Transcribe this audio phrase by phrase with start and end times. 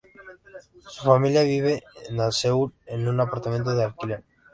[0.89, 4.23] Su familia vivía en Seúl, en un apartamento de alquiler.